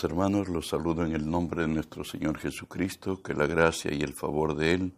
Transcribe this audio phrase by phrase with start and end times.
[0.00, 4.14] Hermanos, los saludo en el nombre de nuestro Señor Jesucristo, que la gracia y el
[4.14, 4.92] favor de Él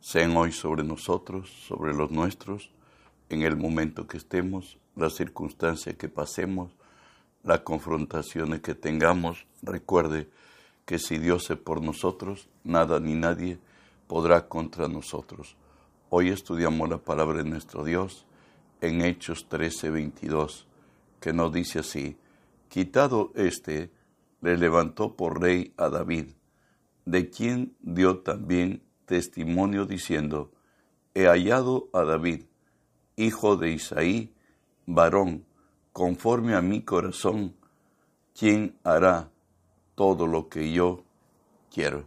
[0.00, 2.70] sean hoy sobre nosotros, sobre los nuestros,
[3.30, 6.70] en el momento que estemos, la circunstancia que pasemos,
[7.42, 9.46] las confrontaciones que tengamos.
[9.62, 10.28] Recuerde
[10.84, 13.58] que si Dios es por nosotros, nada ni nadie
[14.06, 15.56] podrá contra nosotros.
[16.10, 18.26] Hoy estudiamos la palabra de nuestro Dios
[18.82, 20.66] en Hechos 13, 22,
[21.18, 22.16] que nos dice así,
[22.68, 23.90] Quitado éste,
[24.40, 26.26] le levantó por rey a David,
[27.04, 30.52] de quien dio también testimonio diciendo,
[31.14, 32.44] He hallado a David,
[33.16, 34.34] hijo de Isaí,
[34.86, 35.44] varón,
[35.92, 37.56] conforme a mi corazón,
[38.38, 39.30] quien hará
[39.94, 41.02] todo lo que yo
[41.72, 42.04] quiero.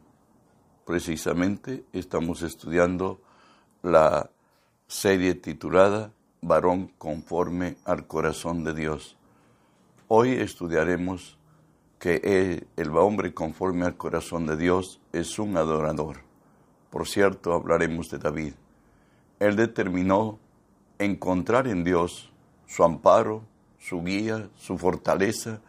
[0.85, 3.21] Precisamente estamos estudiando
[3.81, 4.29] la
[4.87, 9.17] serie titulada Varón conforme al corazón de Dios.
[10.07, 11.37] Hoy estudiaremos
[12.01, 16.21] que el hombre conforme al corazón de Dios es un adorador.
[16.89, 18.53] Por cierto, hablaremos de David.
[19.39, 20.39] Él determinó
[20.97, 22.33] encontrar en Dios
[22.65, 23.43] su amparo,
[23.77, 25.61] su guía, su fortaleza.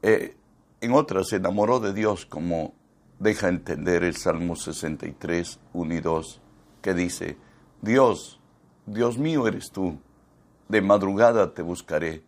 [0.00, 0.36] Eh,
[0.80, 2.74] en otras, se enamoró de Dios, como
[3.18, 6.40] deja entender el Salmo 63, 1 y 2,
[6.80, 7.36] que dice,
[7.82, 8.38] Dios,
[8.86, 9.98] Dios mío eres tú,
[10.68, 12.22] de madrugada te buscaré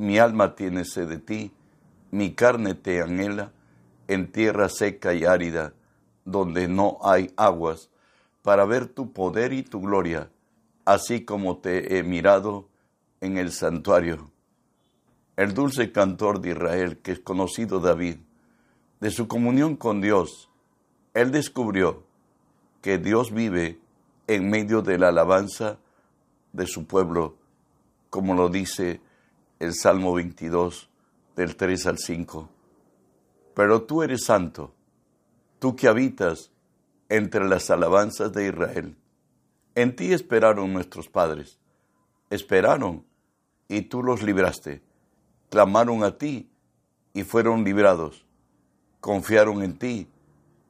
[0.00, 1.52] mi alma tiene sed de ti,
[2.10, 3.52] mi carne te anhela
[4.08, 5.72] en tierra seca y árida,
[6.24, 7.90] donde no hay aguas,
[8.42, 10.30] para ver tu poder y tu gloria,
[10.84, 12.68] así como te he mirado
[13.20, 14.30] en el santuario.
[15.36, 18.16] El dulce cantor de Israel, que es conocido David,
[19.00, 20.50] de su comunión con Dios,
[21.14, 22.02] él descubrió
[22.82, 23.78] que Dios vive
[24.26, 25.78] en medio de la alabanza
[26.52, 27.36] de su pueblo,
[28.10, 29.00] como lo dice
[29.58, 30.89] el Salmo 22,
[31.40, 32.50] del 3 al 5.
[33.54, 34.74] Pero tú eres santo,
[35.58, 36.50] tú que habitas
[37.08, 38.94] entre las alabanzas de Israel.
[39.74, 41.58] En ti esperaron nuestros padres,
[42.28, 43.06] esperaron
[43.68, 44.82] y tú los libraste,
[45.48, 46.50] clamaron a ti
[47.14, 48.26] y fueron librados,
[49.00, 50.08] confiaron en ti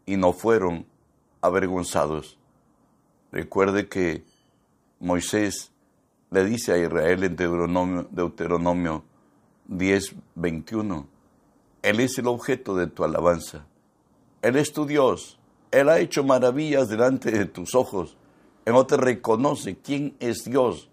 [0.06, 0.86] y no fueron
[1.40, 2.38] avergonzados.
[3.32, 4.24] Recuerde que
[5.00, 5.72] Moisés
[6.30, 9.09] le dice a Israel en Deuteronomio, Deuteronomio
[9.70, 11.06] 10, 21,
[11.82, 13.64] Él es el objeto de tu alabanza.
[14.42, 15.38] Él es tu Dios.
[15.70, 18.16] Él ha hecho maravillas delante de tus ojos.
[18.64, 20.90] Él no te reconoce quién es Dios.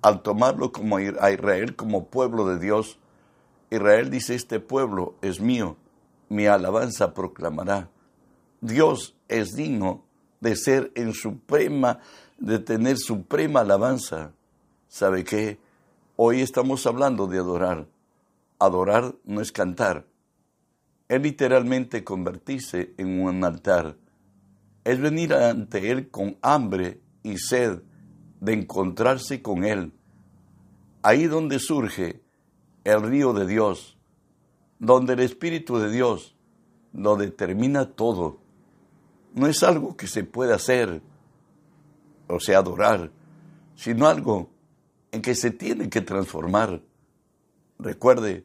[0.00, 2.98] Al tomarlo como a Israel como pueblo de Dios,
[3.68, 5.76] Israel dice, este pueblo es mío,
[6.30, 7.90] mi alabanza proclamará.
[8.62, 10.02] Dios es digno
[10.40, 12.00] de ser en suprema
[12.38, 14.32] de tener suprema alabanza.
[14.88, 15.58] ¿Sabe qué?
[16.22, 17.88] Hoy estamos hablando de adorar.
[18.58, 20.06] Adorar no es cantar.
[21.08, 23.96] Es literalmente convertirse en un altar.
[24.84, 27.80] Es venir ante Él con hambre y sed
[28.38, 29.94] de encontrarse con Él.
[31.00, 32.22] Ahí donde surge
[32.84, 33.96] el río de Dios,
[34.78, 36.36] donde el Espíritu de Dios
[36.92, 38.42] lo determina todo.
[39.32, 41.00] No es algo que se puede hacer,
[42.28, 43.10] o sea, adorar,
[43.74, 44.50] sino algo
[45.12, 46.82] en que se tiene que transformar.
[47.78, 48.44] Recuerde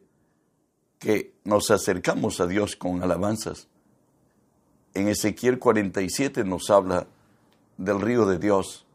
[0.98, 3.68] que nos acercamos a Dios con alabanzas.
[4.94, 7.06] En Ezequiel 47 nos habla
[7.76, 8.86] del río de Dios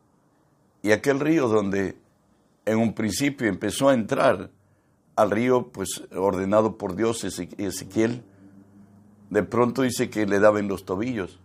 [0.82, 1.96] y aquel río donde
[2.66, 4.50] en un principio empezó a entrar
[5.16, 8.24] al río pues ordenado por Dios Ezequiel,
[9.30, 11.40] de pronto dice que le daba en los tobillos,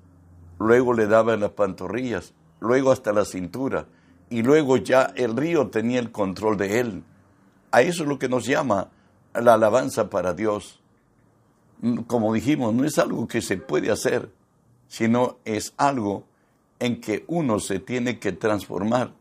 [0.59, 3.87] luego le daba en las pantorrillas, luego hasta la cintura,
[4.31, 7.05] y luego ya el río tenía el control de él.
[7.71, 8.89] A eso es lo que nos llama
[9.35, 10.81] la alabanza para Dios.
[12.07, 14.31] Como dijimos, no es algo que se puede hacer,
[14.89, 16.25] sino es algo
[16.79, 19.13] en que uno se tiene que transformar,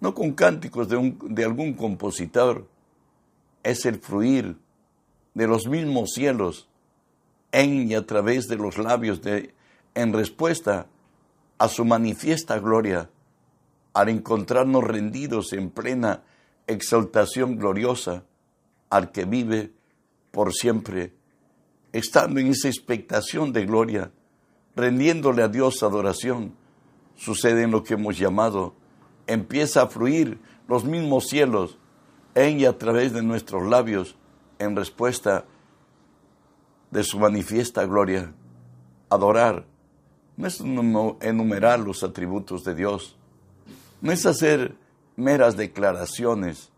[0.00, 2.66] no con cánticos de, un, de algún compositor,
[3.62, 4.56] es el fluir
[5.34, 6.68] de los mismos cielos
[7.52, 9.54] en y a través de los labios de,
[9.94, 10.86] en respuesta
[11.58, 13.10] a su manifiesta gloria,
[13.94, 16.22] al encontrarnos rendidos en plena
[16.66, 18.24] exaltación gloriosa
[18.90, 19.72] al que vive
[20.30, 21.14] por siempre,
[21.92, 24.10] estando en esa expectación de gloria,
[24.74, 26.54] rendiéndole a Dios adoración,
[27.14, 28.74] sucede en lo que hemos llamado,
[29.26, 31.78] empieza a fluir los mismos cielos
[32.34, 34.16] en y a través de nuestros labios
[34.58, 35.44] en respuesta
[36.90, 38.32] de su manifiesta gloria,
[39.08, 39.66] adorar,
[40.36, 43.16] no es enumerar los atributos de Dios,
[44.04, 44.76] no es hacer
[45.16, 46.70] meras declaraciones,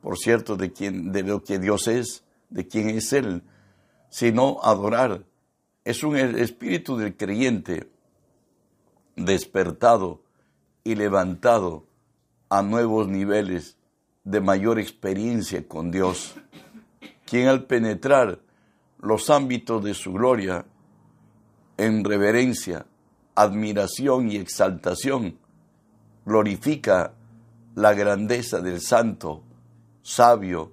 [0.00, 3.42] por cierto, de, quién, de lo que Dios es, de quién es Él,
[4.08, 5.22] sino adorar.
[5.84, 7.90] Es un espíritu del creyente
[9.16, 10.22] despertado
[10.82, 11.84] y levantado
[12.48, 13.76] a nuevos niveles
[14.24, 16.36] de mayor experiencia con Dios,
[17.26, 18.38] quien al penetrar
[18.98, 20.64] los ámbitos de su gloria
[21.76, 22.86] en reverencia,
[23.34, 25.41] admiración y exaltación,
[26.24, 27.14] glorifica
[27.74, 29.42] la grandeza del santo,
[30.02, 30.72] sabio,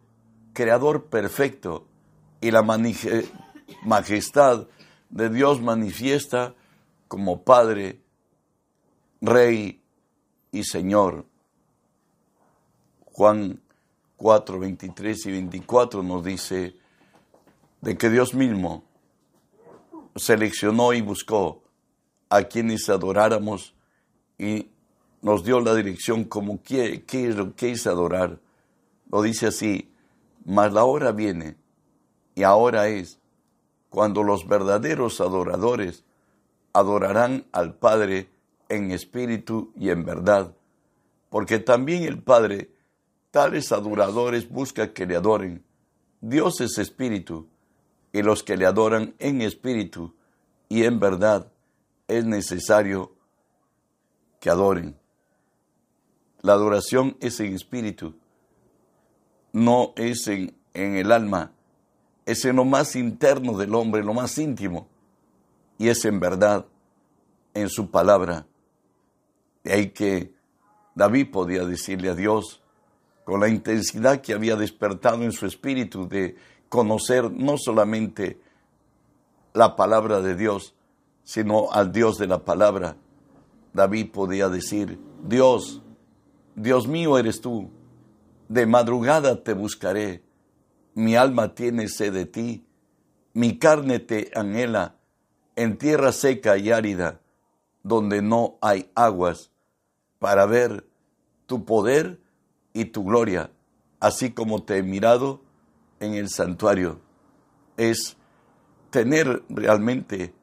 [0.53, 1.87] creador perfecto
[2.41, 2.63] y la
[3.83, 4.67] majestad
[5.09, 6.53] de Dios manifiesta
[7.07, 8.01] como Padre,
[9.21, 9.81] Rey
[10.51, 11.25] y Señor.
[13.11, 13.61] Juan
[14.17, 16.75] 4, 23 y 24 nos dice
[17.81, 18.83] de que Dios mismo
[20.15, 21.63] seleccionó y buscó
[22.29, 23.73] a quienes adoráramos
[24.37, 24.69] y
[25.21, 27.03] nos dio la dirección como qué,
[27.61, 28.39] es adorar.
[29.11, 29.91] Lo dice así,
[30.45, 31.55] mas la hora viene
[32.35, 33.19] y ahora es
[33.89, 36.03] cuando los verdaderos adoradores
[36.73, 38.29] adorarán al Padre
[38.69, 40.53] en espíritu y en verdad,
[41.29, 42.69] porque también el Padre
[43.31, 45.63] tales adoradores busca que le adoren.
[46.21, 47.47] Dios es espíritu,
[48.11, 50.15] y los que le adoran en espíritu
[50.67, 51.51] y en verdad
[52.07, 53.13] es necesario
[54.39, 54.97] que adoren.
[56.41, 58.15] La adoración es en espíritu,
[59.51, 61.51] no es en, el alma,
[62.25, 64.87] es en lo más interno del hombre, lo más íntimo,
[65.77, 66.65] y es en verdad,
[67.53, 68.45] en su palabra.
[69.63, 70.33] De ahí que
[70.95, 72.61] David podía decirle a Dios,
[73.25, 76.35] con la intensidad que había despertado en su espíritu de
[76.67, 78.41] conocer no solamente
[79.53, 80.73] la palabra de Dios,
[81.23, 82.95] sino al Dios de la palabra.
[83.73, 85.83] David podía decir, Dios,
[86.55, 87.69] Dios mío eres tú,
[88.47, 90.23] de madrugada te buscaré,
[90.95, 92.65] mi alma tiene sed de ti,
[93.33, 94.95] mi carne te anhela.
[95.55, 97.19] En tierra seca y árida,
[97.83, 99.51] donde no hay aguas,
[100.17, 100.87] para ver
[101.45, 102.19] tu poder
[102.73, 103.51] y tu gloria,
[103.99, 105.41] así como te he mirado
[105.99, 106.99] en el santuario.
[107.75, 108.17] Es
[108.89, 110.33] tener realmente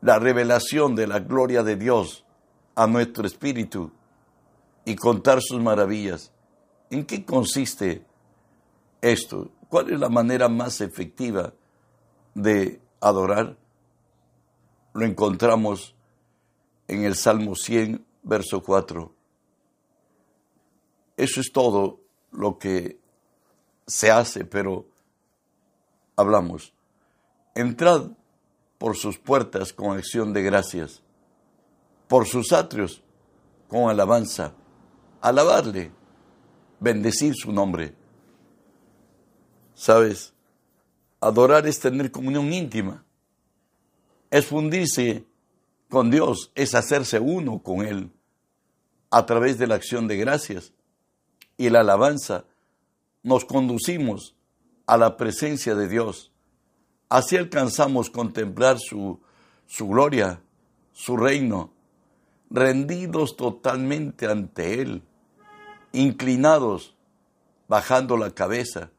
[0.00, 2.24] la revelación de la gloria de Dios
[2.74, 3.92] a nuestro espíritu
[4.88, 6.32] y contar sus maravillas.
[6.88, 8.06] ¿En qué consiste
[9.02, 9.50] esto?
[9.68, 11.52] ¿Cuál es la manera más efectiva
[12.34, 13.58] de adorar?
[14.94, 15.94] Lo encontramos
[16.86, 19.12] en el Salmo 100, verso 4.
[21.18, 22.00] Eso es todo
[22.30, 22.98] lo que
[23.86, 24.86] se hace, pero
[26.16, 26.72] hablamos.
[27.54, 28.12] Entrad
[28.78, 31.02] por sus puertas con acción de gracias,
[32.06, 33.02] por sus atrios
[33.68, 34.54] con alabanza,
[35.20, 35.90] alabarle,
[36.80, 37.94] bendecir su nombre.
[39.74, 40.34] ¿Sabes?
[41.20, 43.04] Adorar es tener comunión íntima,
[44.30, 45.24] es fundirse
[45.88, 48.10] con Dios, es hacerse uno con Él
[49.10, 50.72] a través de la acción de gracias
[51.56, 52.44] y la alabanza.
[53.22, 54.34] Nos conducimos
[54.86, 56.30] a la presencia de Dios
[57.08, 59.18] Así alcanzamos contemplar su,
[59.66, 60.42] su gloria,
[60.92, 61.72] su reino,
[62.50, 65.02] rendidos totalmente ante Él,
[65.92, 66.94] inclinados,
[67.68, 68.90] bajando la cabeza,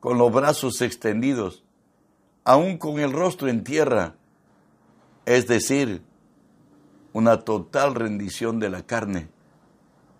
[0.00, 1.62] con los brazos extendidos,
[2.44, 4.14] aún con el rostro en tierra,
[5.26, 6.02] es decir,
[7.12, 9.28] una total rendición de la carne.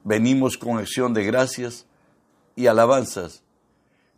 [0.05, 1.87] Venimos con acción de gracias
[2.57, 3.43] y alabanzas.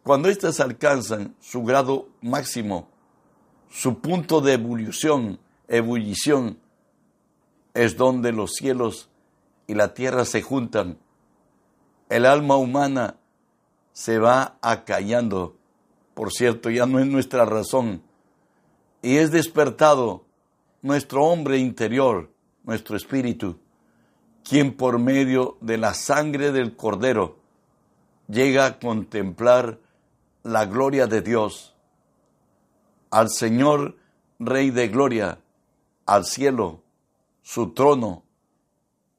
[0.03, 2.89] Cuando éstas alcanzan su grado máximo,
[3.71, 6.59] su punto de ebullición, ebullición,
[7.75, 9.09] es donde los cielos
[9.67, 10.99] y la tierra se juntan.
[12.13, 13.17] El alma humana
[13.95, 15.57] se va acallando.
[16.13, 18.03] Por cierto, ya no es nuestra razón.
[19.01, 20.27] Y es despertado
[20.83, 22.31] nuestro hombre interior,
[22.65, 23.57] nuestro espíritu,
[24.45, 27.39] quien por medio de la sangre del Cordero
[28.29, 29.79] llega a contemplar
[30.43, 31.75] la gloria de Dios
[33.09, 33.97] al Señor
[34.39, 35.39] Rey de Gloria,
[36.05, 36.83] al cielo,
[37.41, 38.23] su trono,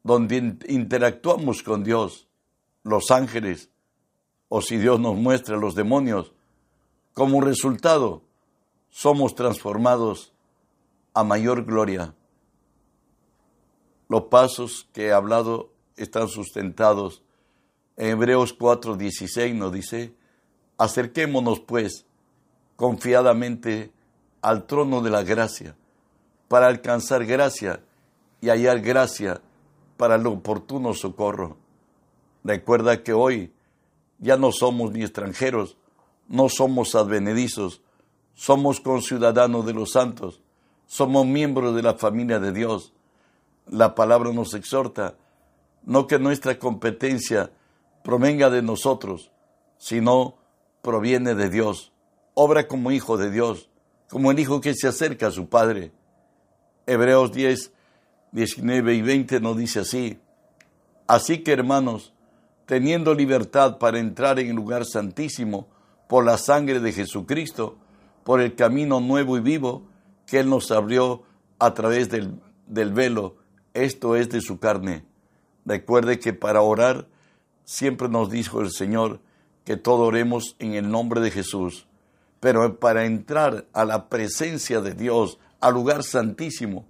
[0.03, 2.27] donde interactuamos con Dios,
[2.83, 3.69] los ángeles,
[4.49, 6.33] o si Dios nos muestra los demonios,
[7.13, 8.21] como resultado
[8.89, 10.33] somos transformados
[11.13, 12.13] a mayor gloria.
[14.07, 17.23] Los pasos que he hablado están sustentados
[17.95, 20.13] en Hebreos 4:16 nos dice,
[20.77, 22.05] acerquémonos pues
[22.75, 23.91] confiadamente
[24.41, 25.75] al trono de la gracia,
[26.47, 27.83] para alcanzar gracia
[28.41, 29.41] y hallar gracia
[29.97, 31.62] para el oportuno socorro.
[32.43, 33.53] Recuerda que hoy
[34.19, 35.77] ya no somos ni extranjeros,
[36.27, 37.81] no somos advenedizos,
[38.33, 40.41] somos conciudadanos de los santos,
[40.85, 42.93] somos miembros de la familia de Dios.
[43.67, 45.15] La palabra nos exhorta,
[45.83, 47.51] no que nuestra competencia
[48.03, 49.31] provenga de nosotros,
[49.77, 50.35] sino
[50.81, 51.91] proviene de Dios.
[52.33, 53.69] Obra como hijo de Dios,
[54.09, 55.91] como el hijo que se acerca a su padre.
[56.85, 57.71] Hebreos 10,
[58.31, 60.19] 19 y 20 nos dice así.
[61.07, 62.12] Así que hermanos,
[62.65, 65.67] teniendo libertad para entrar en el lugar santísimo
[66.07, 67.77] por la sangre de Jesucristo,
[68.23, 69.83] por el camino nuevo y vivo
[70.25, 71.23] que Él nos abrió
[71.59, 73.35] a través del, del velo,
[73.73, 75.05] esto es de su carne.
[75.65, 77.07] Recuerde que para orar
[77.63, 79.19] siempre nos dijo el Señor
[79.63, 81.87] que todo oremos en el nombre de Jesús,
[82.39, 86.85] pero para entrar a la presencia de Dios, al lugar santísimo,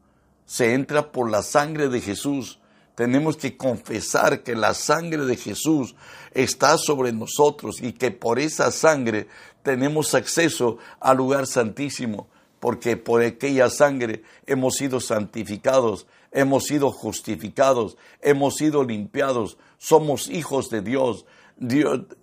[0.45, 2.59] se entra por la sangre de Jesús.
[2.95, 5.95] Tenemos que confesar que la sangre de Jesús
[6.33, 9.27] está sobre nosotros y que por esa sangre
[9.63, 12.27] tenemos acceso al lugar santísimo,
[12.59, 20.69] porque por aquella sangre hemos sido santificados, hemos sido justificados, hemos sido limpiados, somos hijos
[20.69, 21.25] de Dios.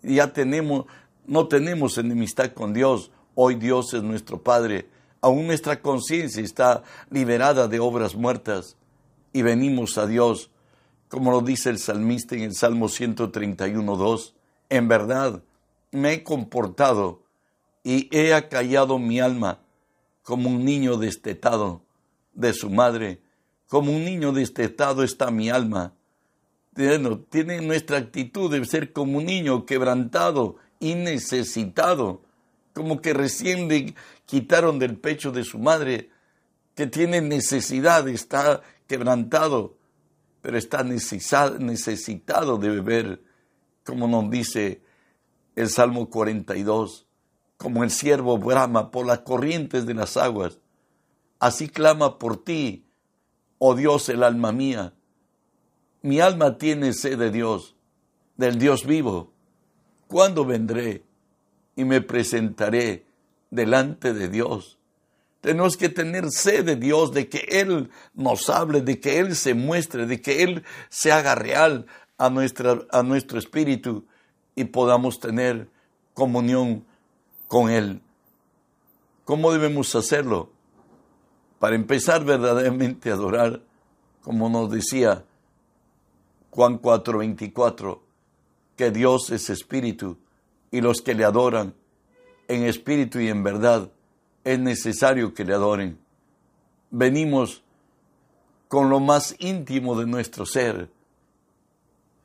[0.03, 0.87] Ya tenemos,
[1.27, 3.11] no tenemos enemistad con Dios.
[3.35, 4.89] Hoy Dios es nuestro Padre.
[5.21, 8.77] Aún nuestra conciencia está liberada de obras muertas
[9.33, 10.51] y venimos a Dios,
[11.11, 14.33] como lo dice el salmista en el Salmo 131.2.
[14.71, 15.43] En verdad,
[15.91, 17.25] me he comportado
[17.85, 19.61] y he acallado mi alma
[20.23, 21.83] como un niño destetado
[22.33, 23.21] de su madre
[23.71, 25.95] como un niño destetado está mi alma.
[26.75, 32.23] tiene nuestra actitud de ser como un niño quebrantado y necesitado,
[32.75, 33.95] como que recién le
[34.27, 36.11] quitaron del pecho de su madre,
[36.75, 39.77] que tiene necesidad, está quebrantado,
[40.43, 43.23] pero está necesitado de beber,
[43.85, 44.83] como nos dice
[45.57, 47.07] el Salmo 42,
[47.57, 50.59] como el siervo brama por las corrientes de las aguas,
[51.39, 52.87] así clama por ti
[53.63, 54.95] oh Dios, el alma mía.
[56.03, 57.77] Mi alma tiene sed de Dios,
[58.37, 59.33] del Dios vivo.
[60.09, 61.05] ¿Cuándo vendré
[61.77, 63.07] y me presentaré
[63.51, 64.79] delante de Dios?
[65.41, 69.55] Tenemos que tener sed de Dios, de que Él nos hable, de que Él se
[69.55, 71.87] muestre, de que Él se haga real
[72.19, 74.05] a, a nuestro espíritu
[74.55, 75.69] y podamos tener
[76.13, 76.85] comunión
[77.49, 78.03] con Él.
[79.25, 80.51] ¿Cómo debemos hacerlo?
[81.61, 83.63] para empezar verdaderamente a adorar,
[84.23, 85.25] como nos decía
[86.51, 88.01] Juan 4:24,
[88.77, 90.17] que Dios es espíritu
[90.71, 91.75] y los que le adoran
[92.49, 93.93] en espíritu y en verdad
[94.45, 95.99] es necesario que le adoren.
[96.91, 97.63] Venimos
[98.69, 100.91] con lo más íntimo de nuestro ser,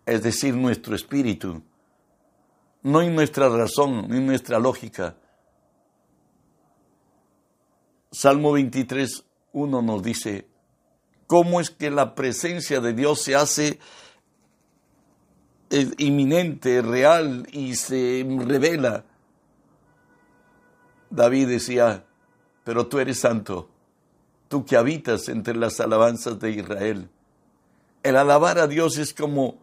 [0.05, 1.63] es decir, nuestro espíritu,
[2.83, 5.15] no en nuestra razón, ni nuestra lógica.
[8.11, 10.47] Salmo 23, uno nos dice,
[11.25, 13.79] ¿cómo es que la presencia de Dios se hace
[15.71, 19.03] eh, inminente, real y se revela?
[21.15, 22.03] David decía,
[22.63, 23.69] pero tú eres santo,
[24.47, 27.09] tú que habitas entre las alabanzas de Israel.
[28.03, 29.55] El alabar a Dios es como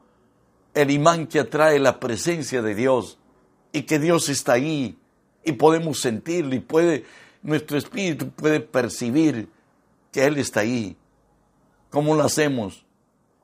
[0.75, 3.19] el imán que atrae la presencia de Dios
[3.73, 4.99] y que Dios está ahí
[5.45, 7.05] y podemos sentirlo y puede,
[7.43, 9.49] nuestro espíritu puede percibir
[10.11, 10.97] que Él está ahí.
[11.91, 12.85] ¿Cómo lo hacemos?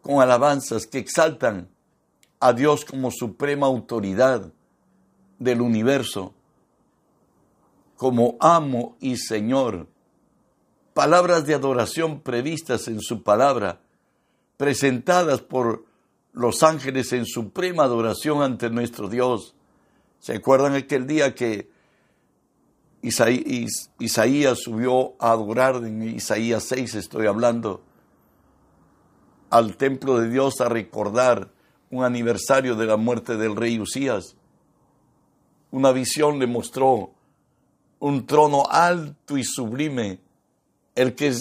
[0.00, 1.68] Con alabanzas que exaltan
[2.40, 4.52] a Dios como suprema autoridad
[5.38, 6.34] del universo,
[7.98, 9.88] como amo y Señor.
[10.94, 13.80] Palabras de adoración previstas en su palabra,
[14.56, 15.84] presentadas por
[16.32, 19.56] los ángeles en suprema adoración ante nuestro Dios.
[20.20, 21.70] ¿Se acuerdan aquel día que
[23.02, 27.82] Isaías subió a adorar, en Isaías 6 estoy hablando,
[29.50, 31.50] al templo de Dios a recordar
[31.90, 34.36] un aniversario de la muerte del rey Usías.
[35.72, 37.17] Una visión le mostró
[38.00, 40.20] un trono alto y sublime.
[40.94, 41.34] El que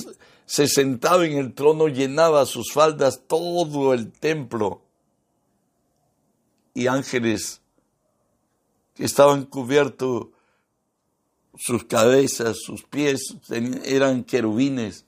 [0.46, 4.82] se sentaba en el trono llenaba sus faldas todo el templo.
[6.74, 7.62] Y ángeles
[8.94, 10.28] que estaban cubiertos
[11.58, 13.36] sus cabezas, sus pies
[13.84, 15.06] eran querubines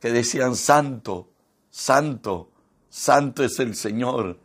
[0.00, 1.28] que decían santo,
[1.70, 2.50] santo,
[2.88, 4.38] santo es el Señor.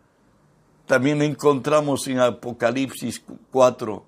[0.85, 4.05] También encontramos en Apocalipsis 4,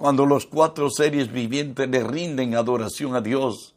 [0.00, 3.74] cuando los cuatro seres vivientes le rinden adoración a Dios.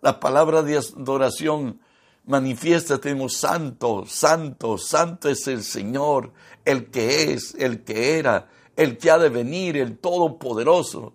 [0.00, 1.80] La palabra de adoración
[2.24, 6.32] manifiesta, tenemos santo, santo, santo es el Señor,
[6.64, 11.14] el que es, el que era, el que ha de venir, el Todopoderoso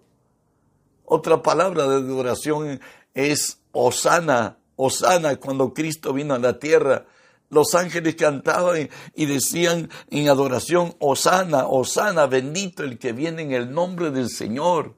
[1.06, 2.82] Otra palabra de adoración
[3.13, 7.06] es Osana, Osana, cuando Cristo vino a la tierra.
[7.50, 13.72] Los ángeles cantaban y decían en adoración, Osana, Osana, bendito el que viene en el
[13.72, 14.96] nombre del Señor.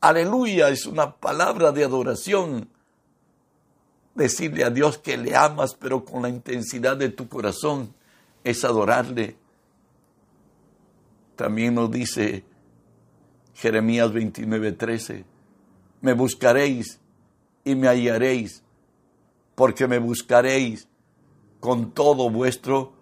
[0.00, 2.68] Aleluya, es una palabra de adoración.
[4.14, 7.94] Decirle a Dios que le amas, pero con la intensidad de tu corazón,
[8.42, 9.36] es adorarle.
[11.36, 12.44] También nos dice
[13.54, 15.24] Jeremías 29:13,
[16.00, 16.98] me buscaréis
[17.64, 18.62] y me hallaréis,
[19.54, 20.88] porque me buscaréis
[21.62, 22.92] con todo vuestro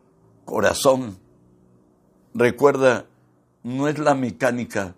[0.44, 1.18] corazón.
[2.34, 3.06] Recuerda,
[3.62, 4.94] no es la mecánica,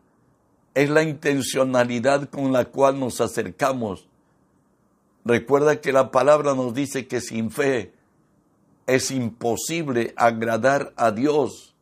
[0.75, 4.09] es la intencionalidad con la cual nos acercamos.
[5.25, 7.93] Recuerda que la palabra nos dice que sin fe
[8.89, 11.77] es imposible agradar a Dios,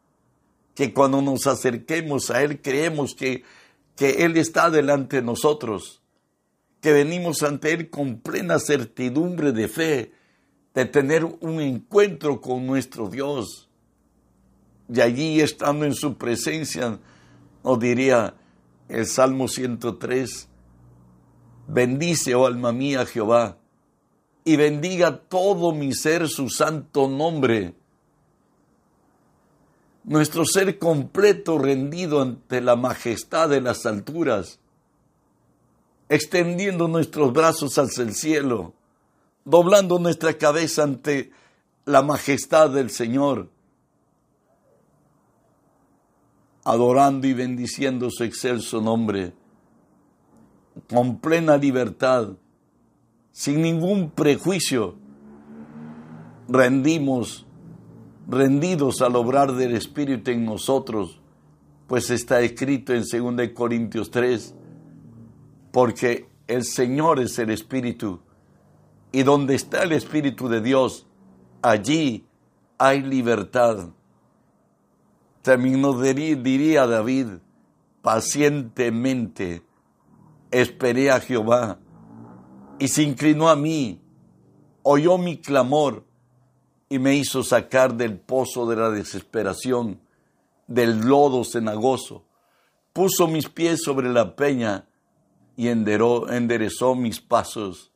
[0.75, 3.43] que cuando nos acerquemos a Él creemos que,
[3.97, 6.03] que Él está delante de nosotros,
[6.83, 10.20] que venimos ante Él con plena certidumbre de fe,
[10.75, 13.69] de tener un encuentro con nuestro Dios.
[14.93, 16.99] Y allí, estando en su presencia,
[17.65, 18.35] nos diría,
[18.89, 20.49] el Salmo 103,
[21.69, 23.59] bendice, oh alma mía, Jehová,
[24.45, 27.75] y bendiga todo mi ser su santo nombre.
[30.03, 34.59] Nuestro ser completo rendido ante la majestad de las alturas,
[36.09, 38.75] extendiendo nuestros brazos hacia el cielo,
[39.45, 41.33] doblando nuestra cabeza ante
[41.85, 43.49] la majestad del Señor
[46.65, 49.33] adorando y bendiciendo su excelso nombre,
[50.89, 52.29] con plena libertad,
[53.33, 54.95] sin ningún prejuicio,
[56.49, 57.47] rendimos,
[58.29, 61.21] rendidos al obrar del Espíritu en nosotros,
[61.87, 64.55] pues está escrito en 2 Corintios 3,
[65.73, 68.21] porque el Señor es el Espíritu,
[69.13, 71.07] y donde está el Espíritu de Dios,
[71.63, 72.27] allí
[72.79, 73.89] hay libertad.
[75.43, 77.29] También nos diría David,
[78.03, 79.63] pacientemente
[80.51, 81.79] esperé a Jehová
[82.79, 84.01] y se inclinó a mí,
[84.83, 86.05] oyó mi clamor
[86.89, 90.01] y me hizo sacar del pozo de la desesperación,
[90.67, 92.25] del lodo cenagoso,
[92.93, 94.87] puso mis pies sobre la peña
[95.57, 97.90] y enderezó mis pasos.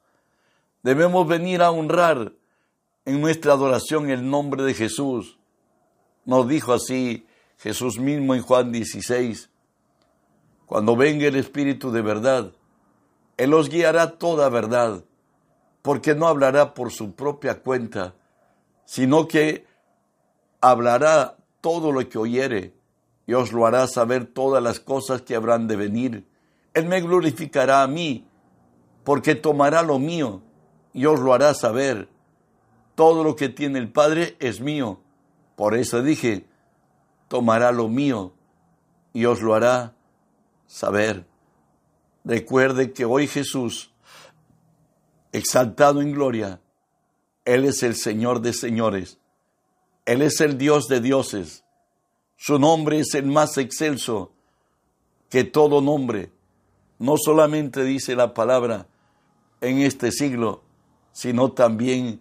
[0.84, 2.34] Debemos venir a honrar
[3.06, 5.38] en nuestra adoración el nombre de Jesús.
[6.26, 9.48] Nos dijo así Jesús mismo en Juan 16,
[10.66, 12.52] cuando venga el Espíritu de verdad,
[13.38, 15.02] Él os guiará toda verdad,
[15.80, 18.14] porque no hablará por su propia cuenta,
[18.84, 19.66] sino que
[20.60, 22.74] hablará todo lo que oyere
[23.26, 26.28] y os lo hará saber todas las cosas que habrán de venir.
[26.74, 28.28] Él me glorificará a mí,
[29.02, 30.42] porque tomará lo mío
[30.94, 32.08] y os lo hará saber.
[32.94, 35.00] Todo lo que tiene el Padre es mío.
[35.56, 36.46] Por eso dije,
[37.28, 38.32] tomará lo mío
[39.12, 39.94] y os lo hará
[40.66, 41.26] saber.
[42.24, 43.92] Recuerde que hoy Jesús,
[45.32, 46.60] exaltado en gloria,
[47.44, 49.18] Él es el Señor de señores,
[50.06, 51.64] Él es el Dios de dioses,
[52.36, 54.32] su nombre es el más excelso
[55.28, 56.32] que todo nombre.
[56.98, 58.86] No solamente dice la palabra
[59.60, 60.63] en este siglo,
[61.14, 62.20] sino también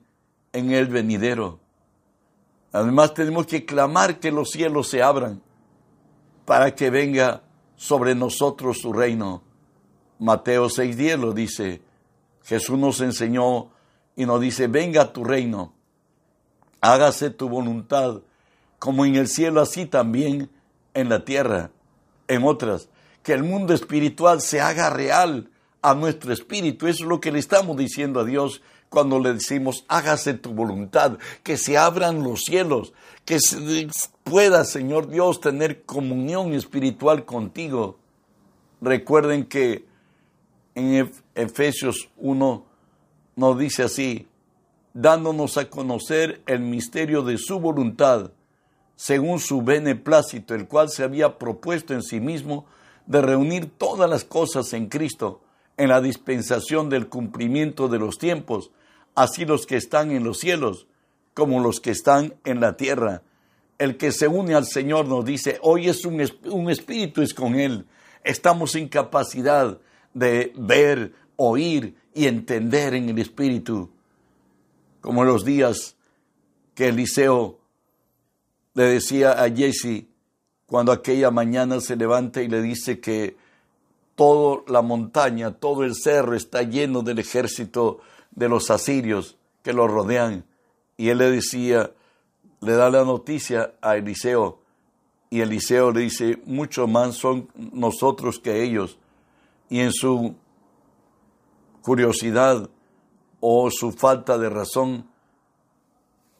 [0.54, 1.60] en el venidero.
[2.72, 5.42] Además tenemos que clamar que los cielos se abran
[6.46, 7.42] para que venga
[7.76, 9.42] sobre nosotros su reino.
[10.20, 11.82] Mateo 6.10 lo dice.
[12.44, 13.72] Jesús nos enseñó
[14.16, 15.74] y nos dice, venga tu reino,
[16.82, 18.22] hágase tu voluntad,
[18.78, 20.52] como en el cielo, así también
[20.94, 21.72] en la tierra.
[22.28, 22.90] En otras,
[23.24, 25.50] que el mundo espiritual se haga real
[25.82, 26.88] a nuestro espíritu.
[26.88, 28.62] Eso es lo que le estamos diciendo a Dios
[28.94, 32.94] cuando le decimos, hágase tu voluntad, que se abran los cielos,
[33.26, 33.40] que
[34.24, 37.98] pueda, Señor Dios, tener comunión espiritual contigo.
[38.82, 39.84] Recuerden que
[40.76, 42.66] en Efesios 1
[43.36, 44.28] nos dice así,
[44.94, 48.30] dándonos a conocer el misterio de su voluntad,
[48.96, 52.68] según su beneplácito, el cual se había propuesto en sí mismo
[53.08, 55.42] de reunir todas las cosas en Cristo,
[55.78, 58.70] en la dispensación del cumplimiento de los tiempos,
[59.16, 60.88] así los que están en los cielos
[61.34, 63.24] como los que están en la tierra.
[63.78, 66.22] El que se une al Señor nos dice, hoy es un,
[66.70, 67.86] espíritu, es con Él.
[68.24, 69.78] Estamos sin capacidad
[70.14, 73.90] de ver, oír y entender en el espíritu.
[75.02, 75.96] Como los días
[76.76, 77.60] que Eliseo
[78.76, 80.06] le decía a Jesse
[80.66, 83.36] cuando aquella mañana se levanta y le dice que
[84.16, 88.00] toda la montaña, todo el cerro está lleno del ejército
[88.36, 90.46] de los asirios que lo rodean.
[90.98, 91.92] Y él le decía,
[92.62, 94.60] le da la noticia a Eliseo,
[95.34, 99.00] y Eliseo le dice, mucho más son nosotros que ellos.
[99.68, 100.36] Y en su
[101.82, 102.70] curiosidad
[103.40, 105.08] o su falta de razón,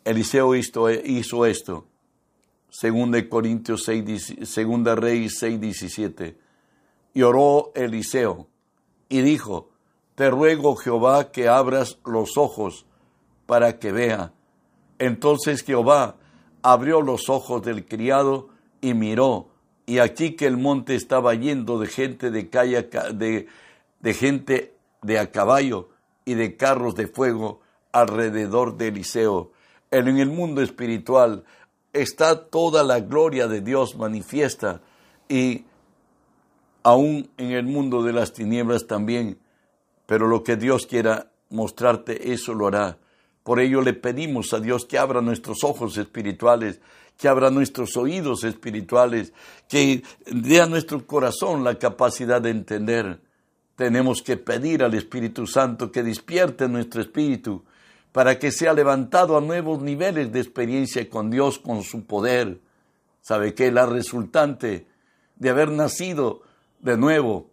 [0.06, 1.88] Eliseo hizo, hizo esto.
[2.70, 6.38] Segunda Corintios 6, segunda Reyes 6, 17.
[7.16, 8.46] Y oró Eliseo
[9.10, 9.72] y dijo,
[10.16, 12.86] te ruego Jehová que abras los ojos
[13.46, 14.34] para que vea.
[15.00, 16.16] Entonces Jehová
[16.62, 18.50] abrió los ojos del criado
[18.82, 19.50] y miró,
[19.86, 23.48] y aquí que el monte estaba yendo de gente de, calle, de,
[24.00, 25.90] de gente de a caballo
[26.26, 29.52] y de carros de fuego alrededor de Eliseo.
[29.92, 31.44] En el mundo espiritual
[31.92, 34.82] está toda la gloria de Dios manifiesta
[35.28, 35.66] y
[36.84, 39.38] aún en el mundo de las tinieblas también,
[40.06, 42.98] pero lo que Dios quiera mostrarte, eso lo hará.
[43.44, 46.80] Por ello le pedimos a Dios que abra nuestros ojos espirituales,
[47.18, 49.34] que abra nuestros oídos espirituales,
[49.68, 53.22] que dé a nuestro corazón la capacidad de entender.
[53.76, 57.64] Tenemos que pedir al Espíritu Santo que despierte nuestro espíritu
[58.12, 62.60] para que sea levantado a nuevos niveles de experiencia con Dios, con su poder.
[63.22, 64.86] ¿Sabe que La resultante
[65.36, 66.44] de haber nacido
[66.80, 67.50] de nuevo,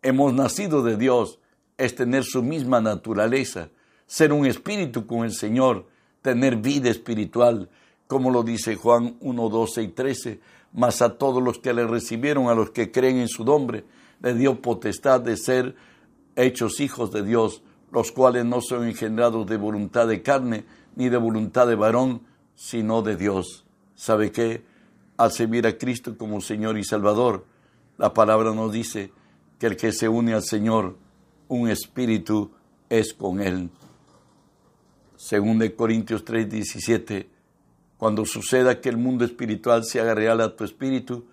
[0.00, 1.38] hemos nacido de Dios,
[1.82, 3.68] es tener su misma naturaleza,
[4.06, 5.88] ser un espíritu con el Señor,
[6.22, 7.68] tener vida espiritual,
[8.06, 10.40] como lo dice Juan 1, 12 y 13,
[10.74, 13.84] mas a todos los que le recibieron, a los que creen en su nombre,
[14.20, 15.74] le dio potestad de ser
[16.36, 20.64] hechos hijos de Dios, los cuales no son engendrados de voluntad de carne,
[20.94, 22.22] ni de voluntad de varón,
[22.54, 23.64] sino de Dios.
[23.96, 24.62] ¿Sabe qué?
[25.16, 27.44] Al servir a Cristo como Señor y Salvador,
[27.98, 29.10] la palabra nos dice
[29.58, 30.96] que el que se une al Señor,
[31.48, 32.50] un espíritu
[32.88, 33.70] es con Él.
[35.16, 37.30] Según de Corintios 3, 17,
[37.96, 41.24] cuando suceda que el mundo espiritual se haga real a tu espíritu,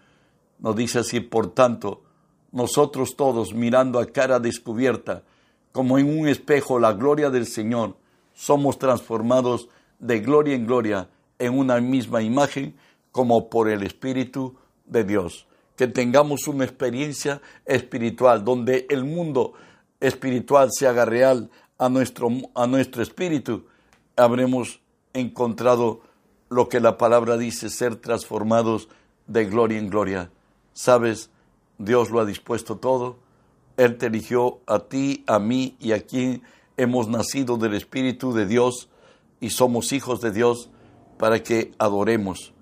[0.60, 2.04] nos dice así, por tanto,
[2.52, 5.24] nosotros todos mirando a cara descubierta,
[5.72, 7.96] como en un espejo la gloria del Señor,
[8.34, 9.70] somos transformados
[10.00, 12.76] de gloria en gloria en una misma imagen
[13.12, 15.48] como por el Espíritu de Dios
[15.80, 19.54] que tengamos una experiencia espiritual, donde el mundo
[20.00, 23.66] espiritual se haga real a nuestro, a nuestro espíritu,
[24.16, 24.82] habremos
[25.14, 26.02] encontrado
[26.50, 28.90] lo que la palabra dice, ser transformados
[29.28, 30.32] de gloria en gloria.
[30.74, 31.30] ¿Sabes?
[31.78, 33.18] Dios lo ha dispuesto todo.
[33.78, 36.44] Él te eligió a ti, a mí y a quien
[36.76, 38.90] hemos nacido del Espíritu de Dios
[39.40, 40.70] y somos hijos de Dios
[41.18, 42.54] para que adoremos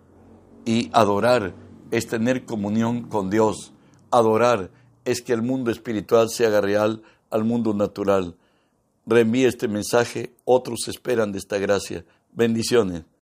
[0.66, 1.54] y adorar
[1.92, 3.74] es tener comunión con Dios.
[4.12, 4.70] Adorar
[5.06, 8.36] es que el mundo espiritual se haga real al mundo natural.
[9.06, 12.04] Reenvíe este mensaje, otros esperan de esta gracia.
[12.32, 13.04] Bendiciones.